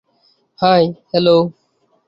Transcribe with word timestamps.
High,- 0.59 0.83
hello. 1.11 1.37